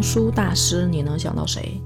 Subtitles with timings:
[0.00, 1.78] 评书大师，你能想到谁？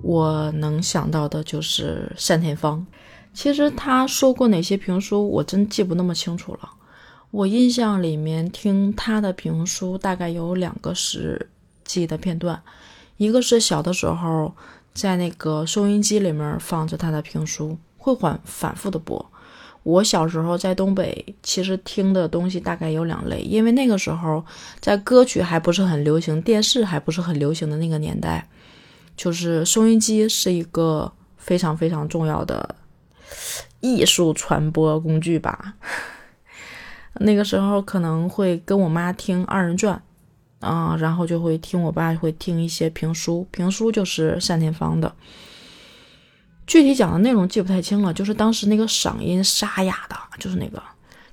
[0.00, 2.86] 我能想到的就是单田芳。
[3.34, 6.70] 其实他说过哪些评书，我真记不那么清楚了。
[7.30, 11.50] 我印象里面听他的评书，大概有两个是
[11.84, 12.58] 记的片段，
[13.18, 14.54] 一个是小的时候
[14.94, 19.30] 在那个收音机里面放着他的评书，会反反复的播。
[19.88, 24.44] 我小时候在东北，其实听的东西大概有两类，因为那个时候
[24.80, 28.46] 在歌曲还不是很流行，电视还不是很流行的那个年代，
[29.16, 32.76] 就是收音机是一个非常非常重要的
[33.80, 35.72] 艺术传播工具吧。
[37.20, 40.02] 那个时候可能会跟我妈听二人转，
[40.60, 45.10] 啊，然后就会听我爸会听一些评书，评书就是单田芳的。
[46.68, 50.80] 具体讲的内容记不太清了，就是当时那个嗓音沙哑的，就是那个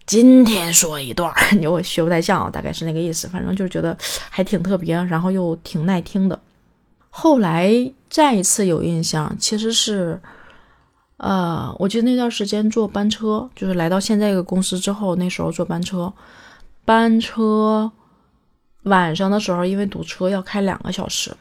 [0.08, 3.28] 今天说一段，你我学不太像，大概是那个意思。
[3.28, 3.96] 反正就是觉得
[4.32, 6.40] 还挺特别，然后又挺耐听的。
[7.12, 7.70] 后来
[8.10, 10.20] 再一次有印象，其实是。
[11.18, 16.12] 呃，我记得那段时间坐班车，就是来到现在这个公司之后，那时候坐班车，
[16.84, 17.90] 班车
[18.84, 21.32] 晚上的时候因为堵车要开两个小时，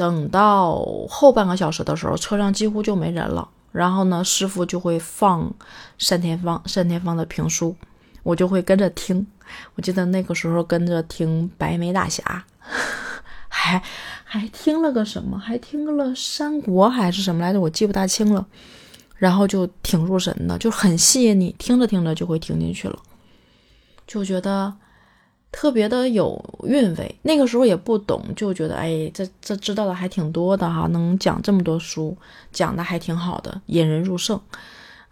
[0.00, 3.46] 等到后半个小时的时候，车上几乎就没人了。
[3.70, 5.52] 然后呢，师傅就会放
[6.08, 7.76] 单田芳单田芳的评书，
[8.22, 9.26] 我就会跟着听。
[9.74, 12.22] 我记得那个时候跟着听《白眉大侠》，
[13.48, 13.82] 还。
[14.32, 15.36] 还听了个什么？
[15.36, 17.60] 还听了三国还是什么来着？
[17.60, 18.46] 我记不大清了。
[19.16, 22.96] 然后就挺入神的，就很吸引你，听着听着就会听进去了，
[24.06, 24.72] 就觉得
[25.52, 27.14] 特别的有韵味。
[27.22, 32.16] 那个时候也不懂，就觉得哎，这这知道的还挺多的哈，能讲这么多书，
[32.52, 34.40] 讲的还挺好的，引人入胜。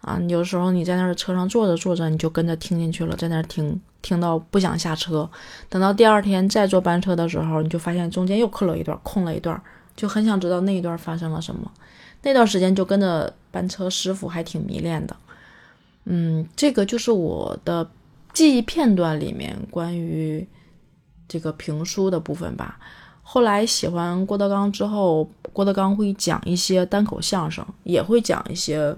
[0.01, 5.29] 啊，有时候你在那儿车上坐着坐着，你就跟着听进去了，在那儿听，听到不想下车。
[5.67, 9.61] 等到第二天再坐班车的时候，你就发现中间又空了一段，空了一段，
[9.97, 11.69] 就很想知道那一段发生了什么。
[12.21, 15.13] 那段时间就跟着班车师傅还挺迷恋的。
[16.05, 17.85] 嗯，这个就是我的
[18.39, 20.47] 记忆片段里面关于
[21.27, 22.79] 这个评书的部分吧。
[23.21, 28.95] 后来喜欢郭德纲之后，郭德纲会讲一些单口相声，也会讲一些。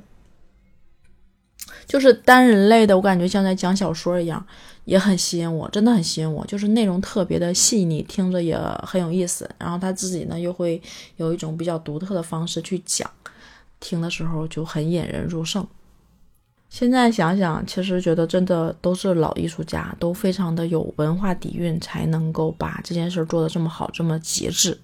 [1.87, 4.45] 就是单人类的，我感觉像在讲小说一样，
[4.85, 6.45] 也很吸引我，真的很吸引我。
[6.45, 9.49] 就是内容特别的细腻，听着也很有意思。
[9.57, 10.79] 然后他自己呢，又会
[11.15, 13.09] 有一种比较独特的方式去讲，
[13.79, 15.65] 听的时候就很引人入胜。
[16.71, 24.79] 现在想想，其实觉得真的都是老艺术家，都非常的有文化底蕴，才能够把这件事做得这么好，这么极致。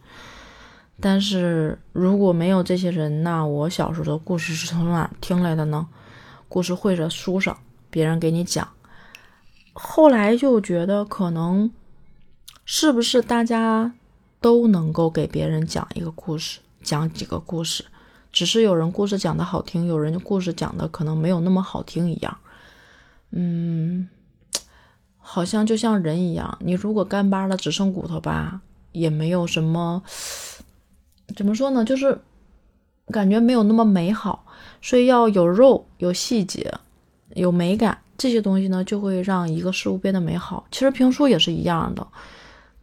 [1.00, 5.88] 但是如果没有这些人，那我小时候的故事是从哪听来的呢？
[6.50, 7.58] 故事会的书上，
[7.90, 8.68] 别人给你讲，
[9.72, 11.72] 后来就觉得可能
[12.66, 13.94] 是不是大家
[14.42, 17.86] 都能够给别人讲一个故事，讲几个故事，
[18.31, 22.38] 只是有人故事讲的好听，有人故事讲的可能没有那么好听一样。
[23.31, 24.07] 嗯，
[25.17, 28.61] 好像就像人一样，你如果干巴了只剩骨头吧，
[28.91, 30.03] 也没有什么，
[31.35, 32.19] 怎么说呢，就是
[33.07, 34.45] 感觉没有那么美好。
[34.81, 36.73] 所以要有肉、有细节、
[37.33, 40.65] 有美感，这些东西呢，就会让一个事物变得美好。
[40.71, 42.07] 其实评书也是一样的，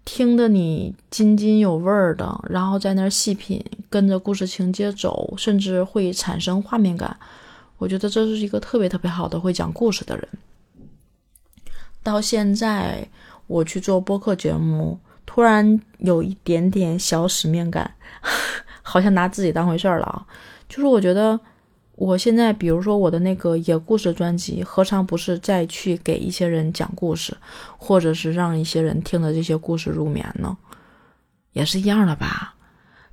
[0.04, 7.16] 听得你津津有味儿的，然后在那儿细品，跟着故事情节走，甚至会产生画面感。
[7.78, 10.28] 我觉得这是一个特别特别好的会讲故事的人。
[12.02, 13.08] 到现在
[13.46, 17.94] 我去做播客节目，突然有一点点小使命感，
[18.82, 20.26] 好像拿自己当回事儿了啊！
[20.68, 21.38] 就是我觉得。
[21.96, 27.36] 我现在，比如说我的那个野故事专辑，何尝不是再去给一些人讲故事，
[27.78, 30.56] 或者是让一些人听了这些故事入眠呢？
[31.52, 32.56] 也是一样的吧，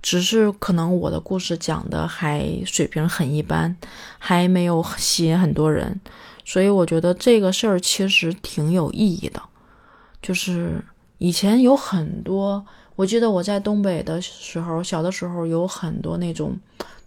[0.01, 3.77] 只是可能我的故事讲的还水平很一般，
[4.17, 6.01] 还没有吸引很多人，
[6.43, 9.39] 所以我觉得这个事儿其实挺有意义的。
[10.23, 10.83] 就是
[11.19, 16.59] 以前有很多，我记得我在东北的时候，小的时候有很多那种。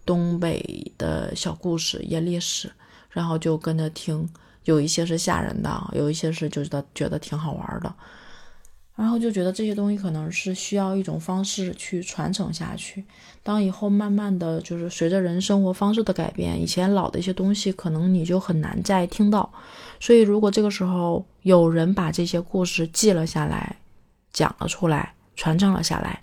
[0.05, 2.71] 东北的小故事、一些历史，
[3.11, 4.29] 然后就跟着听，
[4.65, 7.95] 有一些是吓人的，有一些是就觉得觉得挺好玩的，
[8.97, 13.05] 然后就觉得这些东西可能是需要一种方式去传承下去。
[13.43, 19.53] 当以后慢慢的就是随着人生活方式的改变，以前老的一些东西可能你就很难再听到，
[20.01, 23.77] 所以如果这个时候有人把这些故事记了下来，
[24.33, 26.23] 讲了出来，传承了下来，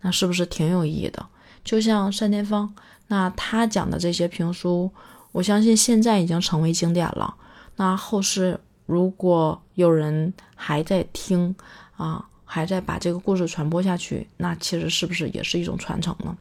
[0.00, 1.26] 那是不是挺有意义的？
[1.64, 2.74] 就像单田芳。
[3.12, 4.88] 那他讲的这些评书，
[5.32, 7.34] 我相信现在已经成为经典了。
[7.74, 11.52] 那后世如果有人还在听
[11.96, 16.36] 啊，还在把这个故事传播下去，那其实是不是也是一种传承呢？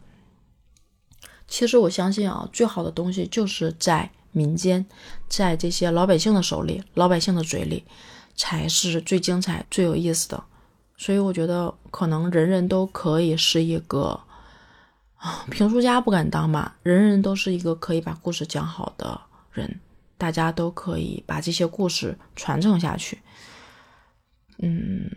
[1.47, 4.85] 其实我相信啊，最好的东西就是在民间，
[5.27, 7.83] 在这些老百姓的手里、老百姓的嘴里，
[8.35, 10.43] 才是最精彩、最有意思的。
[10.97, 14.19] 所以我觉得，可能人人都可以是一个
[15.49, 16.75] 评书家，不敢当吧？
[16.83, 19.19] 人人都是一个可以把故事讲好的
[19.51, 19.79] 人，
[20.17, 23.19] 大家都可以把这些故事传承下去。
[24.59, 25.09] 嗯，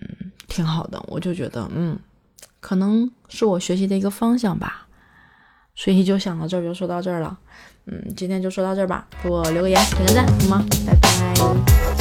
[0.48, 1.98] 挺好的，我就觉得，嗯，
[2.60, 4.86] 可能是我学习的一个方向吧，
[5.74, 7.38] 所以就想到这儿，就说到这儿了。
[7.86, 10.64] 嗯，今天就说到这儿吧，给我留个言，点个赞，好吗？
[10.86, 11.91] 拜拜。